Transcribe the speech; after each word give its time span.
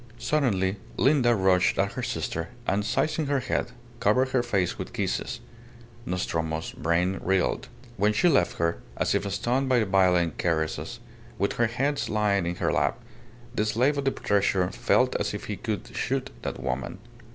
Suddenly 0.17 0.77
Linda 0.97 1.35
rushed 1.35 1.77
at 1.77 1.91
her 1.91 2.01
sister, 2.01 2.49
and 2.65 2.83
seizing 2.83 3.27
her 3.27 3.39
head, 3.41 3.67
covered 3.99 4.29
her 4.29 4.41
face 4.41 4.79
with 4.79 4.93
kisses. 4.93 5.41
Nostromo's 6.07 6.71
brain 6.71 7.19
reeled. 7.21 7.67
When 7.97 8.11
she 8.11 8.27
left 8.27 8.57
her, 8.57 8.81
as 8.97 9.13
if 9.13 9.31
stunned 9.31 9.69
by 9.69 9.77
the 9.77 9.85
violent 9.85 10.39
caresses, 10.39 11.01
with 11.37 11.53
her 11.57 11.67
hands 11.67 12.09
lying 12.09 12.47
in 12.47 12.55
her 12.55 12.73
lap, 12.73 12.99
the 13.53 13.63
slave 13.63 13.95
of 13.99 14.05
the 14.05 14.09
treasure 14.09 14.71
felt 14.71 15.15
as 15.17 15.35
if 15.35 15.45
he 15.45 15.55
could 15.55 15.95
shoot 15.95 16.31
that 16.41 16.59
woman. 16.59 16.97